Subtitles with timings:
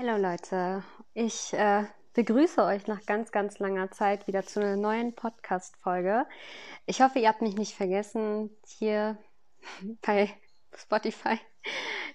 [0.00, 1.82] Hallo Leute, ich äh,
[2.14, 6.24] begrüße euch nach ganz, ganz langer Zeit wieder zu einer neuen Podcast-Folge.
[6.86, 9.18] Ich hoffe, ihr habt mich nicht vergessen hier
[10.02, 10.32] bei
[10.72, 11.40] Spotify.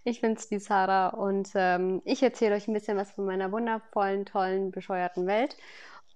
[0.06, 4.25] Ich bin's, die Sarah, und ähm, ich erzähle euch ein bisschen was von meiner wundervollen,
[4.25, 5.57] tollen, bescheuerten Welt.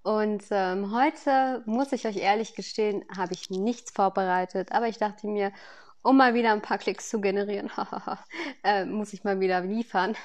[0.02, 5.26] Und ähm, heute, muss ich euch ehrlich gestehen, habe ich nichts vorbereitet, aber ich dachte
[5.26, 5.52] mir,
[6.00, 7.70] um mal wieder ein paar Klicks zu generieren,
[8.64, 10.16] äh, muss ich mal wieder liefern.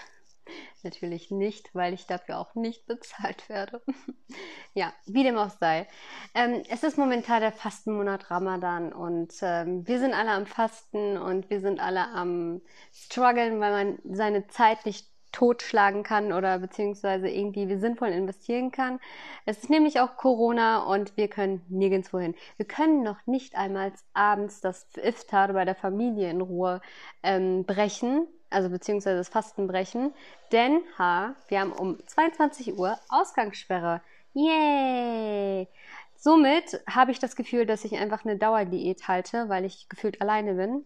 [0.83, 3.81] Natürlich nicht, weil ich dafür auch nicht bezahlt werde.
[4.73, 5.87] ja, wie dem auch sei.
[6.35, 11.49] Ähm, es ist momentan der Fastenmonat Ramadan und ähm, wir sind alle am Fasten und
[11.49, 12.61] wir sind alle am
[12.91, 18.99] struggeln, weil man seine Zeit nicht totschlagen kann oder beziehungsweise irgendwie sinnvoll investieren kann.
[19.45, 22.35] Es ist nämlich auch Corona und wir können nirgendwo hin.
[22.55, 26.81] Wir können noch nicht einmal abends das Iftar bei der Familie in Ruhe
[27.23, 30.13] ähm, brechen, also beziehungsweise das Fastenbrechen,
[30.51, 34.01] denn ha, wir haben um 22 Uhr Ausgangssperre.
[34.33, 35.67] Yay!
[36.15, 40.53] Somit habe ich das Gefühl, dass ich einfach eine Dauerdiät halte, weil ich gefühlt alleine
[40.53, 40.85] bin.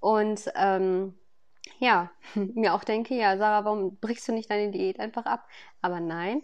[0.00, 1.14] Und ähm,
[1.78, 5.46] ja, mir auch denke, ja, Sarah, warum brichst du nicht deine Diät einfach ab?
[5.82, 6.42] Aber nein,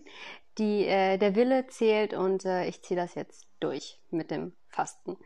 [0.59, 5.17] die, äh, der Wille zählt und äh, ich ziehe das jetzt durch mit dem Fasten.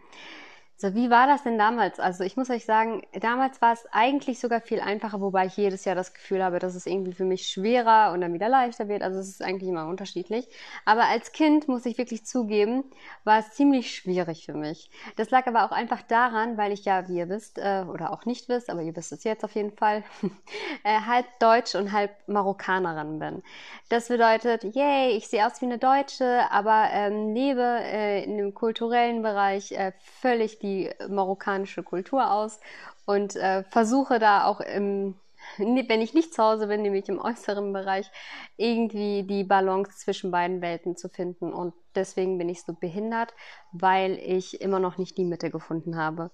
[0.80, 1.98] So, wie war das denn damals?
[1.98, 5.84] Also ich muss euch sagen, damals war es eigentlich sogar viel einfacher, wobei ich jedes
[5.84, 9.02] Jahr das Gefühl habe, dass es irgendwie für mich schwerer und dann wieder leichter wird.
[9.02, 10.46] Also es ist eigentlich immer unterschiedlich.
[10.84, 12.84] Aber als Kind, muss ich wirklich zugeben,
[13.24, 14.88] war es ziemlich schwierig für mich.
[15.16, 18.24] Das lag aber auch einfach daran, weil ich ja, wie ihr wisst, äh, oder auch
[18.24, 20.04] nicht wisst, aber ihr wisst es jetzt auf jeden Fall,
[20.84, 23.42] äh, halb Deutsch und halb Marokkanerin bin.
[23.88, 28.54] Das bedeutet, yay, ich sehe aus wie eine Deutsche, aber ähm, lebe äh, in dem
[28.54, 32.61] kulturellen Bereich äh, völlig die marokkanische Kultur aus
[33.06, 35.14] und äh, versuche da auch im,
[35.58, 38.10] wenn ich nicht zu Hause bin, nämlich im äußeren Bereich,
[38.56, 41.52] irgendwie die Balance zwischen beiden Welten zu finden.
[41.52, 43.33] Und deswegen bin ich so behindert,
[43.72, 46.31] weil ich immer noch nicht die Mitte gefunden habe.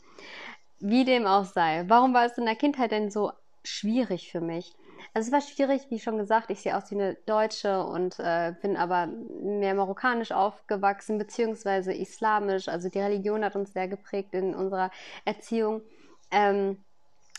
[0.81, 1.85] Wie dem auch sei.
[1.87, 3.33] Warum war es in der Kindheit denn so
[3.63, 4.75] schwierig für mich?
[5.13, 8.55] Also es war schwierig, wie schon gesagt, ich sehe aus wie eine Deutsche und äh,
[8.63, 12.69] bin aber mehr marokkanisch aufgewachsen, beziehungsweise islamisch.
[12.69, 14.91] Also die Religion hat uns sehr geprägt in unserer
[15.25, 15.83] Erziehung.
[16.31, 16.83] Ähm,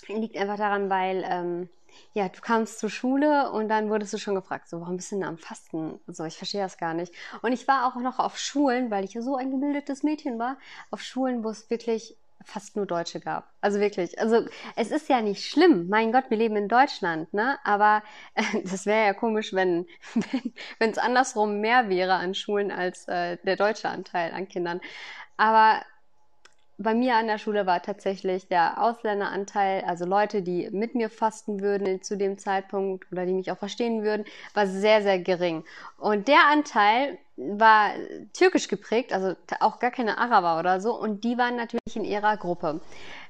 [0.07, 1.69] liegt einfach daran, weil ähm,
[2.13, 5.15] ja, du kamst zur Schule und dann wurdest du schon gefragt, so, warum bist du
[5.15, 5.99] denn am Fasten?
[6.07, 7.13] So, ich verstehe das gar nicht.
[7.41, 10.57] Und ich war auch noch auf Schulen, weil ich ja so ein gebildetes Mädchen war,
[10.91, 13.51] auf Schulen, wo es wirklich fast nur Deutsche gab.
[13.61, 14.19] Also wirklich.
[14.19, 15.87] Also es ist ja nicht schlimm.
[15.89, 17.57] Mein Gott, wir leben in Deutschland, ne?
[17.63, 18.03] Aber
[18.35, 19.87] äh, das wäre ja komisch, wenn
[20.79, 24.81] wenn es andersrum mehr wäre an Schulen als äh, der deutsche Anteil an Kindern.
[25.37, 25.81] Aber
[26.77, 31.61] bei mir an der Schule war tatsächlich der Ausländeranteil, also Leute, die mit mir fasten
[31.61, 35.63] würden zu dem Zeitpunkt oder die mich auch verstehen würden, war sehr, sehr gering.
[35.97, 37.91] Und der Anteil war
[38.33, 42.37] türkisch geprägt, also auch gar keine Araber oder so, und die waren natürlich in ihrer
[42.37, 42.79] Gruppe.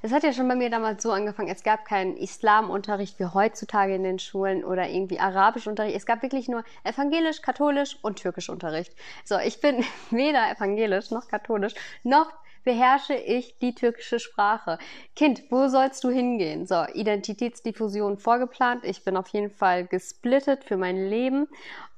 [0.02, 3.94] Es hat ja schon bei mir damals so angefangen, es gab keinen Islamunterricht wie heutzutage
[3.94, 5.96] in den Schulen oder irgendwie Arabischunterricht.
[5.96, 8.92] Es gab wirklich nur evangelisch, katholisch und türkisch Unterricht.
[9.24, 11.74] So, ich bin weder evangelisch noch katholisch
[12.04, 12.32] noch
[12.66, 14.76] beherrsche ich die türkische Sprache.
[15.14, 16.66] Kind, wo sollst du hingehen?
[16.66, 18.84] So, Identitätsdiffusion vorgeplant.
[18.84, 21.46] Ich bin auf jeden Fall gesplittet für mein Leben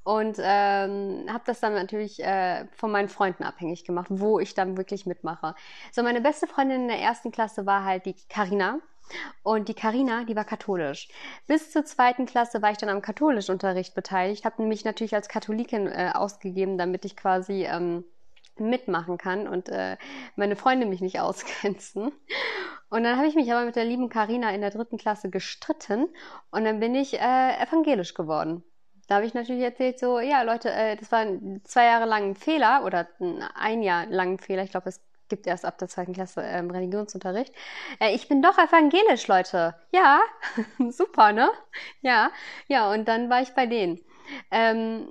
[0.05, 4.77] und ähm, habe das dann natürlich äh, von meinen Freunden abhängig gemacht, wo ich dann
[4.77, 5.55] wirklich mitmache.
[5.91, 8.79] So, meine beste Freundin in der ersten Klasse war halt die Karina.
[9.43, 11.09] Und die Karina, die war katholisch.
[11.47, 15.29] Bis zur zweiten Klasse war ich dann am katholischen Unterricht beteiligt, habe mich natürlich als
[15.31, 18.05] Katholikin äh, ausgegeben, damit ich quasi ähm,
[18.61, 19.97] mitmachen kann und äh,
[20.37, 22.13] meine Freunde mich nicht ausgrenzen.
[22.91, 26.09] Und dann habe ich mich aber mit der lieben Karina in der dritten Klasse gestritten
[26.51, 28.65] und dann bin ich äh, evangelisch geworden.
[29.09, 32.31] Da habe ich natürlich erzählt, so, ja, Leute, äh, das war ein zwei Jahre lang
[32.31, 33.09] ein Fehler oder
[33.55, 34.63] ein Jahr lang ein Fehler.
[34.63, 37.55] Ich glaube, es gibt erst ab der zweiten Klasse ähm, Religionsunterricht.
[38.01, 39.75] Äh, ich bin doch evangelisch, Leute.
[39.93, 40.21] Ja,
[40.91, 41.51] super, ne?
[42.03, 42.31] Ja,
[42.69, 44.01] ja, und dann war ich bei denen.
[44.51, 45.11] Ähm,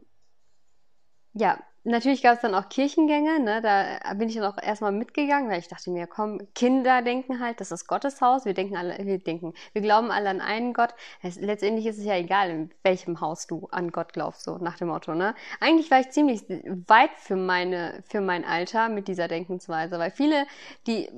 [1.34, 3.62] ja, Natürlich gab es dann auch Kirchengänge, ne?
[3.62, 7.62] da bin ich dann auch erstmal mitgegangen, weil ich dachte mir, komm, Kinder denken halt,
[7.62, 10.94] das ist Gottes Haus, wir denken alle, wir denken, wir glauben alle an einen Gott.
[11.22, 14.90] Letztendlich ist es ja egal, in welchem Haus du an Gott glaubst, so nach dem
[14.90, 15.34] Motto, ne?
[15.62, 16.42] Eigentlich war ich ziemlich
[16.88, 20.46] weit für meine, für mein Alter mit dieser Denkensweise, weil viele,
[20.88, 21.10] die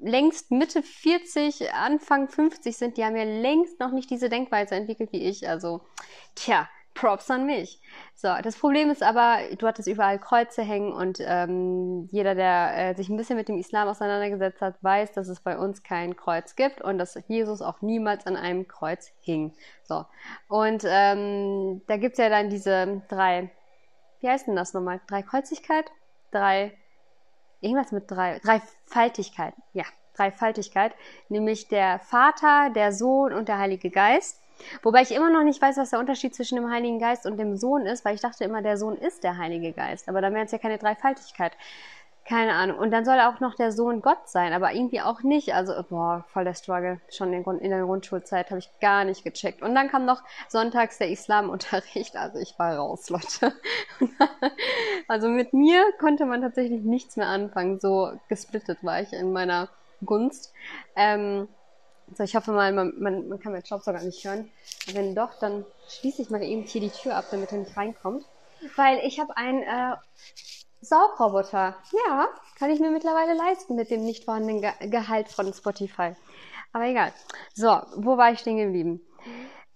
[0.00, 5.12] längst Mitte 40, Anfang 50 sind, die haben ja längst noch nicht diese Denkweise entwickelt
[5.12, 5.82] wie ich, also,
[6.34, 7.80] tja, Props an mich.
[8.14, 12.94] So, das Problem ist aber, du hattest überall Kreuze hängen und ähm, jeder, der äh,
[12.94, 16.56] sich ein bisschen mit dem Islam auseinandergesetzt hat, weiß, dass es bei uns kein Kreuz
[16.56, 19.52] gibt und dass Jesus auch niemals an einem Kreuz hing.
[19.84, 20.06] So,
[20.48, 23.50] und ähm, da gibt's ja dann diese drei,
[24.20, 25.00] wie heißt denn das nochmal?
[25.06, 25.84] Dreikreuzigkeit?
[26.32, 26.76] Drei,
[27.60, 29.84] irgendwas mit drei, Dreifaltigkeit, ja,
[30.16, 30.94] Dreifaltigkeit,
[31.28, 34.40] nämlich der Vater, der Sohn und der Heilige Geist.
[34.82, 37.56] Wobei ich immer noch nicht weiß, was der Unterschied zwischen dem Heiligen Geist und dem
[37.56, 40.08] Sohn ist, weil ich dachte immer, der Sohn ist der Heilige Geist.
[40.08, 41.52] Aber dann wäre es ja keine Dreifaltigkeit.
[42.28, 42.78] Keine Ahnung.
[42.78, 45.54] Und dann soll auch noch der Sohn Gott sein, aber irgendwie auch nicht.
[45.54, 47.00] Also, boah, voll der Struggle.
[47.08, 49.62] Schon in der Grundschulzeit habe ich gar nicht gecheckt.
[49.62, 52.16] Und dann kam noch sonntags der Islamunterricht.
[52.16, 53.54] Also ich war raus, Leute.
[55.08, 57.78] also mit mir konnte man tatsächlich nichts mehr anfangen.
[57.78, 59.68] So gesplittet war ich in meiner
[60.04, 60.52] Gunst.
[60.96, 61.46] Ähm,
[62.14, 64.50] so, ich hoffe mal, man, man, man kann meinen Staubsauger nicht hören.
[64.92, 68.24] Wenn doch, dann schließe ich mal eben hier die Tür ab, damit er nicht reinkommt.
[68.76, 69.96] Weil ich habe einen äh,
[70.80, 71.76] Saugroboter.
[72.06, 76.14] Ja, kann ich mir mittlerweile leisten mit dem nicht vorhandenen Ge Gehalt von Spotify.
[76.72, 77.12] Aber egal.
[77.54, 79.00] So, wo war ich stehen geblieben?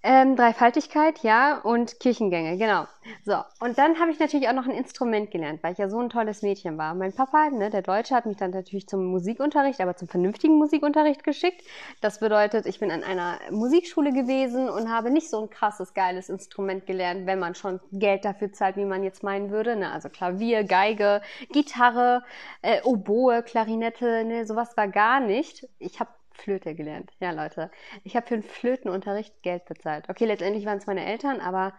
[0.03, 2.87] Ähm, Dreifaltigkeit, ja, und Kirchengänge, genau.
[3.23, 5.99] So, und dann habe ich natürlich auch noch ein Instrument gelernt, weil ich ja so
[5.99, 6.95] ein tolles Mädchen war.
[6.95, 11.23] Mein Papa, ne, der Deutsche, hat mich dann natürlich zum Musikunterricht, aber zum vernünftigen Musikunterricht
[11.23, 11.63] geschickt.
[12.01, 16.31] Das bedeutet, ich bin an einer Musikschule gewesen und habe nicht so ein krasses, geiles
[16.31, 19.77] Instrument gelernt, wenn man schon Geld dafür zahlt, wie man jetzt meinen würde.
[19.77, 19.93] Ne?
[19.93, 21.21] Also Klavier, Geige,
[21.53, 22.23] Gitarre,
[22.63, 25.69] äh, Oboe, Klarinette, ne, sowas war gar nicht.
[25.79, 26.09] Ich habe
[26.41, 27.13] Flöte gelernt.
[27.21, 27.71] Ja, Leute.
[28.05, 30.09] Ich habe für den Flötenunterricht Geld bezahlt.
[30.09, 31.75] Okay, letztendlich waren es meine Eltern, aber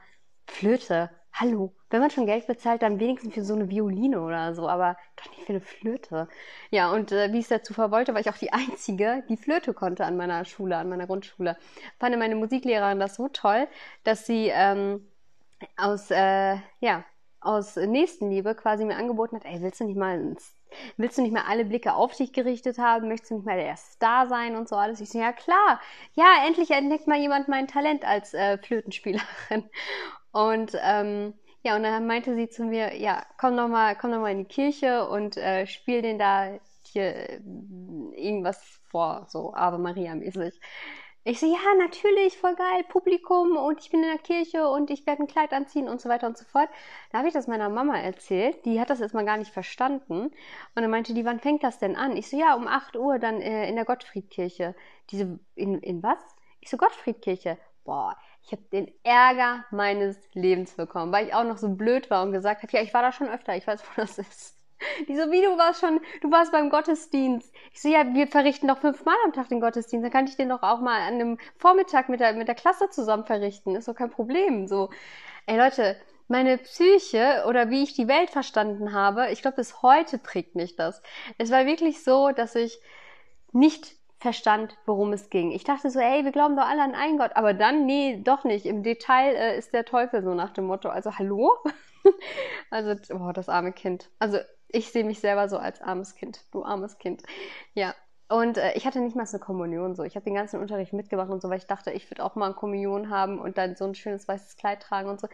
[0.48, 1.10] Flöte.
[1.34, 1.74] Hallo.
[1.90, 5.30] Wenn man schon Geld bezahlt, dann wenigstens für so eine Violine oder so, aber doch
[5.32, 6.28] nicht für eine Flöte.
[6.70, 9.74] Ja, und äh, wie es der Zufall wollte, war ich auch die Einzige, die Flöte
[9.74, 11.58] konnte an meiner Schule, an meiner Grundschule.
[12.00, 13.68] Fand meine Musiklehrerin das so toll,
[14.04, 15.08] dass sie ähm,
[15.78, 17.04] aus, äh, ja,
[17.40, 20.54] aus Nächstenliebe quasi mir angeboten hat, ey, willst du nicht mal ins
[20.98, 23.08] Willst du nicht mehr alle Blicke auf dich gerichtet haben?
[23.08, 25.02] Möchtest du nicht mehr der Star sein und so alles?
[25.02, 25.80] Ich so, ja klar.
[26.16, 29.70] Ja, endlich entdeckt mal jemand mein Talent als äh, Flötenspielerin.
[30.32, 31.34] Und ähm,
[31.64, 34.40] ja, und dann meinte sie zu mir, ja, komm noch mal, komm noch mal in
[34.40, 37.42] die Kirche und äh, spiel den da hier äh,
[38.16, 40.60] irgendwas vor, so Ave Maria mäßig.
[41.24, 45.06] Ich so, ja, natürlich, voll geil, Publikum und ich bin in der Kirche und ich
[45.06, 46.68] werde ein Kleid anziehen und so weiter und so fort.
[47.12, 50.22] Da habe ich das meiner Mama erzählt, die hat das erstmal gar nicht verstanden.
[50.26, 50.34] Und
[50.76, 52.18] dann meinte die, wann fängt das denn an?
[52.18, 54.76] Ich so, ja, um 8 Uhr dann äh, in der Gottfriedkirche.
[55.12, 56.20] Diese, in, in was?
[56.60, 57.58] Ich so, Gottfriedkirche.
[57.84, 62.24] Boah, ich habe den Ärger meines Lebens bekommen, weil ich auch noch so blöd war
[62.24, 64.61] und gesagt habe, ja, ich war da schon öfter, ich weiß, wo das ist.
[65.08, 67.54] Die so, wie du warst schon, du warst beim Gottesdienst.
[67.74, 70.04] Ich so, ja, wir verrichten doch fünfmal am Tag den Gottesdienst.
[70.04, 72.90] Dann kann ich den doch auch mal an einem Vormittag mit der, mit der Klasse
[72.90, 73.76] zusammen verrichten.
[73.76, 74.68] Ist doch kein Problem.
[74.68, 74.90] So,
[75.46, 75.98] ey Leute,
[76.28, 80.76] meine Psyche oder wie ich die Welt verstanden habe, ich glaube, bis heute prägt mich
[80.76, 81.02] das.
[81.38, 82.80] Es war wirklich so, dass ich
[83.52, 85.52] nicht verstand, worum es ging.
[85.52, 88.44] Ich dachte so, ey, wir glauben doch alle an einen Gott, aber dann, nee, doch
[88.44, 88.66] nicht.
[88.66, 90.90] Im Detail äh, ist der Teufel so nach dem Motto.
[90.90, 91.52] Also, hallo?
[92.70, 94.10] also, oh, das arme Kind.
[94.20, 94.38] Also,
[94.74, 96.46] ich sehe mich selber so als armes Kind.
[96.52, 97.24] Du armes Kind.
[97.74, 97.96] Ja.
[98.30, 100.04] Und äh, ich hatte nicht mal so eine Kommunion so.
[100.04, 102.46] Ich habe den ganzen Unterricht mitgemacht und so, weil ich dachte, ich würde auch mal
[102.46, 105.28] eine Kommunion haben und dann so ein schönes weißes Kleid tragen und so.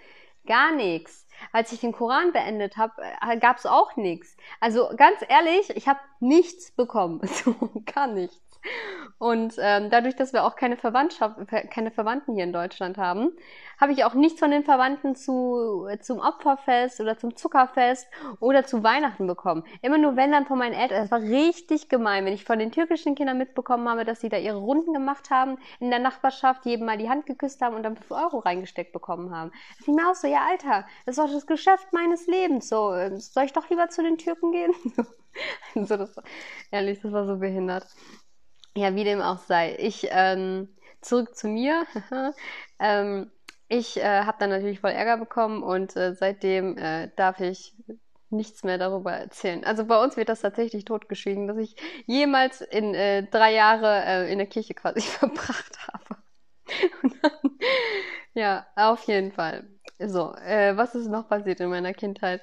[0.48, 1.28] Gar nichts.
[1.52, 4.36] Als ich den Koran beendet habe, äh, gab es auch nichts.
[4.60, 7.22] Also ganz ehrlich, ich habe nichts bekommen.
[7.28, 7.54] So,
[7.86, 8.47] gar nichts.
[9.20, 11.38] Und ähm, dadurch, dass wir auch keine Verwandtschaft,
[11.72, 13.32] keine Verwandten hier in Deutschland haben,
[13.80, 18.08] habe ich auch nichts von den Verwandten zu, zum Opferfest oder zum Zuckerfest
[18.40, 19.64] oder zu Weihnachten bekommen.
[19.82, 21.02] Immer nur wenn dann von meinen Eltern.
[21.02, 24.38] Das war richtig gemein, wenn ich von den türkischen Kindern mitbekommen habe, dass sie da
[24.38, 27.98] ihre Runden gemacht haben, in der Nachbarschaft jedem mal die Hand geküsst haben und dann
[27.98, 29.52] 5 Euro reingesteckt bekommen haben.
[29.52, 32.70] Da ich mir auch so, ja Alter, das doch das Geschäft meines Lebens.
[32.70, 34.74] So, ähm, soll ich doch lieber zu den Türken gehen?
[35.86, 36.16] so, das,
[36.72, 37.86] ehrlich, das war so behindert.
[38.78, 39.76] Ja, wie dem auch sei.
[39.80, 40.70] Ich, ähm,
[41.02, 41.88] zurück zu mir.
[42.80, 43.32] ähm,
[43.70, 47.74] ich äh, habe dann natürlich voll Ärger bekommen und äh, seitdem äh, darf ich
[48.30, 49.64] nichts mehr darüber erzählen.
[49.64, 54.32] Also bei uns wird das tatsächlich totgeschwiegen, dass ich jemals in äh, drei Jahre äh,
[54.32, 56.22] in der Kirche quasi verbracht habe.
[57.02, 57.58] Dann,
[58.36, 59.68] ja, auf jeden Fall.
[59.98, 62.42] So, äh, was ist noch passiert in meiner Kindheit?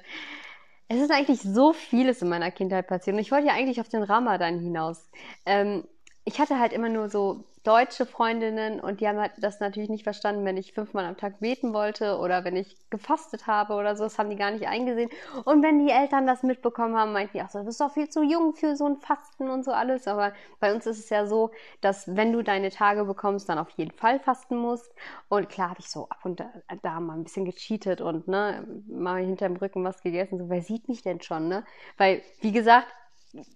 [0.89, 3.89] Es ist eigentlich so vieles in meiner Kindheit passiert und ich wollte ja eigentlich auf
[3.89, 5.09] den Ramadan hinaus.
[5.45, 5.87] Ähm,
[6.25, 10.03] ich hatte halt immer nur so deutsche Freundinnen und die haben halt das natürlich nicht
[10.03, 14.03] verstanden, wenn ich fünfmal am Tag beten wollte oder wenn ich gefastet habe oder so.
[14.03, 15.09] Das haben die gar nicht eingesehen.
[15.45, 18.07] Und wenn die Eltern das mitbekommen haben, meinten die auch so, du bist doch viel
[18.09, 20.07] zu jung für so ein Fasten und so alles.
[20.07, 21.51] Aber bei uns ist es ja so,
[21.81, 24.93] dass wenn du deine Tage bekommst, dann auf jeden Fall fasten musst.
[25.27, 26.43] Und klar habe ich so ab und
[26.83, 30.37] da, mal ein bisschen gecheatet und ne, mal hinterm Rücken was gegessen.
[30.37, 31.63] So, wer sieht mich denn schon, ne?
[31.97, 32.87] Weil, wie gesagt,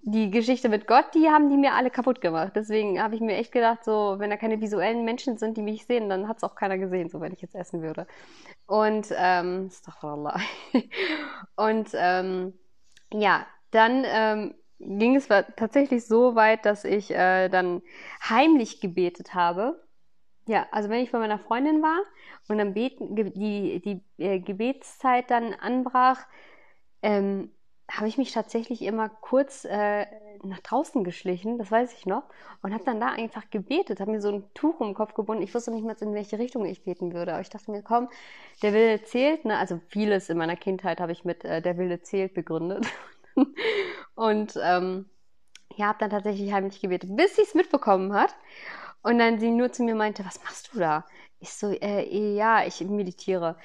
[0.03, 2.53] die Geschichte mit Gott, die haben die mir alle kaputt gemacht.
[2.55, 5.85] Deswegen habe ich mir echt gedacht, so, wenn da keine visuellen Menschen sind, die mich
[5.85, 8.07] sehen, dann hat es auch keiner gesehen, so wenn ich jetzt essen würde.
[8.65, 10.39] Und, ähm, Astaghfirullah.
[11.55, 12.53] Und, ähm,
[13.13, 17.81] ja, dann ähm, ging es tatsächlich so weit, dass ich äh, dann
[18.27, 19.81] heimlich gebetet habe.
[20.47, 21.99] Ja, also wenn ich bei meiner Freundin war
[22.47, 26.25] und dann beten, die, die äh, Gebetszeit dann anbrach,
[27.01, 27.51] ähm,
[27.89, 30.05] habe ich mich tatsächlich immer kurz äh,
[30.43, 32.23] nach draußen geschlichen, das weiß ich noch,
[32.61, 35.43] und habe dann da einfach gebetet, habe mir so ein Tuch um den Kopf gebunden.
[35.43, 37.33] Ich wusste nicht mehr, in welche Richtung ich beten würde.
[37.33, 38.09] Aber ich dachte mir, komm,
[38.61, 39.45] der Wille zählt.
[39.45, 39.57] Ne?
[39.57, 42.85] Also vieles in meiner Kindheit habe ich mit äh, der Wille zählt begründet.
[44.15, 45.09] und ähm,
[45.75, 48.35] ja, habe dann tatsächlich heimlich gebetet, bis sie es mitbekommen hat.
[49.01, 51.05] Und dann sie nur zu mir meinte, was machst du da?
[51.39, 53.57] Ich so, äh, ja, ich meditiere.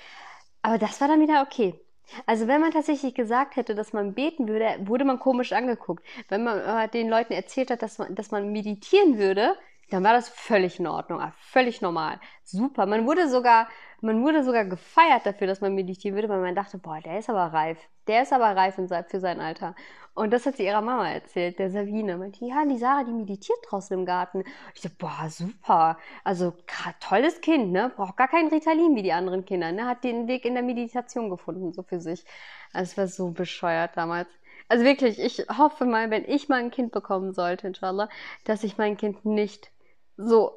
[0.63, 1.84] Aber das war dann wieder okay.
[2.27, 6.05] Also wenn man tatsächlich gesagt hätte, dass man beten würde, wurde man komisch angeguckt.
[6.29, 9.57] Wenn man äh, den Leuten erzählt hat, dass man, dass man meditieren würde,
[9.91, 12.21] dann war das völlig in Ordnung, ah, völlig normal.
[12.43, 12.87] Super.
[12.87, 13.69] Man wurde sogar,
[14.05, 17.31] man wurde sogar gefeiert dafür, dass man meditieren würde, weil man dachte, boah, der ist
[17.31, 17.79] aber reif.
[18.07, 19.75] Der ist aber reif für sein Alter.
[20.15, 22.19] Und das hat sie ihrer Mama erzählt, der Sabine.
[22.19, 24.45] Meinte, ja, die Sarah, die meditiert draußen im Garten.
[24.75, 25.99] Ich so, boah, super.
[26.23, 26.53] Also,
[27.01, 27.91] tolles Kind, ne?
[27.97, 29.87] Braucht gar keinen Ritalin wie die anderen Kinder, ne?
[29.87, 32.25] Hat den Weg in der Meditation gefunden, so für sich.
[32.73, 34.29] Also, es war so bescheuert damals.
[34.69, 38.09] Also wirklich, ich hoffe mal, wenn ich mal ein Kind bekommen sollte, inshallah,
[38.45, 39.71] dass ich mein Kind nicht
[40.17, 40.53] so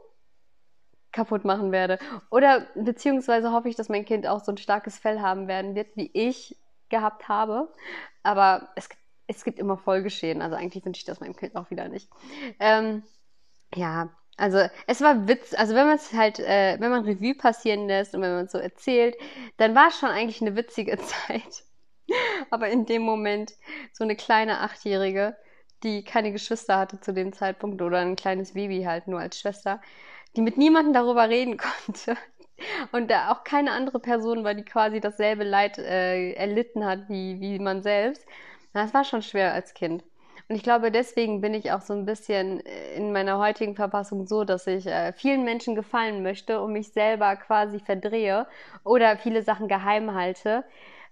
[1.12, 2.00] kaputt machen werde.
[2.30, 5.96] Oder beziehungsweise hoffe ich, dass mein Kind auch so ein starkes Fell haben werden wird,
[5.96, 6.58] wie ich
[6.90, 7.74] gehabt habe.
[8.24, 8.90] Aber es,
[9.28, 10.42] es gibt immer Folgeschäden.
[10.42, 12.10] Also eigentlich wünsche ich das meinem Kind auch wieder nicht.
[12.60, 13.04] Ähm,
[13.76, 17.88] ja, also es war Witz, also wenn man es halt, äh, wenn man Revue passieren
[17.88, 19.16] lässt und wenn man es so erzählt,
[19.58, 20.98] dann war es schon eigentlich eine witzige
[21.28, 21.64] Zeit.
[22.52, 23.54] Aber in dem Moment
[23.92, 25.36] so eine kleine Achtjährige,
[25.84, 29.82] die keine Geschwister hatte zu dem Zeitpunkt oder ein kleines Baby halt nur als Schwester,
[30.38, 32.16] die mit niemandem darüber reden konnte.
[32.92, 37.40] Und da auch keine andere Person war, die quasi dasselbe Leid äh, erlitten hat wie,
[37.42, 38.26] wie man selbst.
[38.74, 40.04] Das war schon schwer als Kind.
[40.50, 42.62] Und ich glaube, deswegen bin ich auch so ein bisschen
[42.96, 47.36] in meiner heutigen Verfassung so, dass ich äh, vielen Menschen gefallen möchte und mich selber
[47.36, 48.48] quasi verdrehe
[48.86, 50.64] oder viele Sachen geheim halte,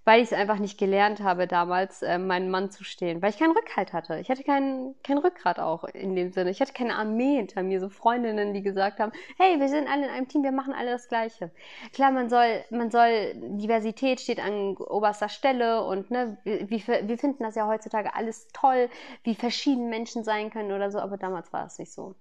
[0.05, 3.39] weil ich es einfach nicht gelernt habe, damals äh, meinem Mann zu stehen, weil ich
[3.39, 4.19] keinen Rückhalt hatte.
[4.19, 6.51] Ich hatte kein, kein Rückgrat auch in dem Sinne.
[6.51, 10.05] Ich hatte keine Armee hinter mir, so Freundinnen, die gesagt haben, hey, wir sind alle
[10.05, 11.51] in einem Team, wir machen alle das Gleiche.
[11.91, 17.43] Klar, man soll, man soll, Diversität steht an oberster Stelle und ne, wir, wir finden
[17.43, 18.89] das ja heutzutage alles toll,
[19.23, 22.15] wie verschieden Menschen sein können oder so, aber damals war es nicht so.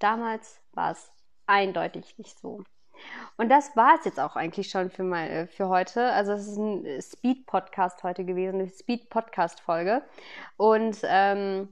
[0.00, 1.12] Damals war es
[1.46, 2.62] eindeutig nicht so.
[3.36, 6.12] Und das war es jetzt auch eigentlich schon für, mal, äh, für heute.
[6.12, 10.02] Also es ist ein Speed-Podcast heute gewesen, eine Speed-Podcast-Folge.
[10.56, 11.68] Und ähm,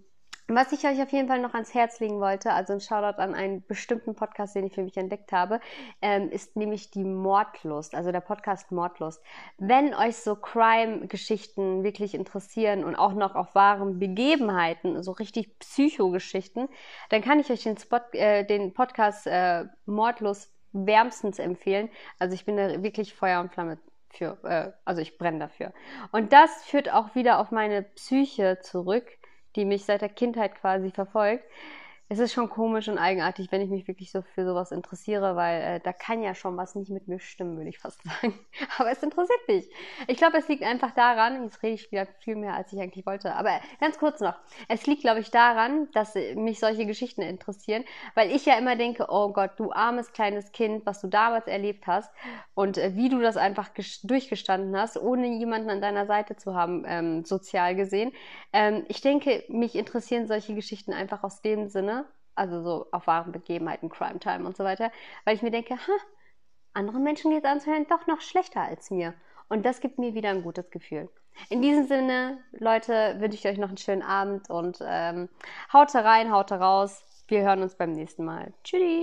[0.47, 3.35] was ich euch auf jeden Fall noch ans Herz legen wollte, also ein Shoutout an
[3.35, 5.59] einen bestimmten Podcast, den ich für mich entdeckt habe,
[6.03, 9.23] ähm, ist nämlich die Mordlust, also der Podcast Mordlust.
[9.57, 16.69] Wenn euch so Crime-Geschichten wirklich interessieren und auch noch auf wahren Begebenheiten, so richtig Psychogeschichten,
[17.09, 21.89] dann kann ich euch den, Spot, äh, den Podcast äh, Mordlust wärmstens empfehlen.
[22.19, 23.79] Also ich bin da wirklich Feuer und Flamme
[24.11, 25.73] für, äh, also ich brenne dafür.
[26.13, 29.07] Und das führt auch wieder auf meine Psyche zurück,
[29.57, 31.45] die mich seit der Kindheit quasi verfolgt
[32.11, 35.63] es ist schon komisch und eigenartig, wenn ich mich wirklich so für sowas interessiere, weil
[35.63, 38.39] äh, da kann ja schon was nicht mit mir stimmen, würde ich fast sagen.
[38.79, 39.69] Aber es interessiert mich.
[40.07, 43.07] Ich glaube, es liegt einfach daran, jetzt rede ich wieder viel mehr, als ich eigentlich
[43.07, 43.35] wollte.
[43.35, 44.35] Aber ganz kurz noch.
[44.69, 47.85] Es liegt, glaube ich, daran, dass mich solche Geschichten interessieren,
[48.15, 51.87] weil ich ja immer denke, oh Gott, du armes kleines Kind, was du damals erlebt
[51.87, 52.13] hast
[52.55, 53.71] und äh, wie du das einfach
[54.03, 58.13] durchgestanden hast, ohne jemanden an deiner Seite zu haben, ähm, sozial gesehen.
[58.53, 62.04] Ähm, ich denke, mich interessieren solche Geschichten einfach aus dem Sinne,
[62.35, 64.91] also so auf wahren Begebenheiten, Crime Time und so weiter,
[65.25, 65.93] weil ich mir denke, ha,
[66.73, 69.15] anderen Menschen geht es anscheinend doch noch schlechter als mir.
[69.49, 71.09] Und das gibt mir wieder ein gutes Gefühl.
[71.49, 75.29] In diesem Sinne, Leute, wünsche ich euch noch einen schönen Abend und ähm,
[75.73, 77.03] haut rein, haut raus.
[77.29, 78.53] Wir hören uns beim nächsten Mal.
[78.63, 79.03] Tschüssi!